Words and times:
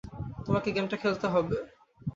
তোমাকে 0.45 0.69
গেমটা 0.71 0.95
খেলতে 0.97 1.27
হবে। 1.27 1.55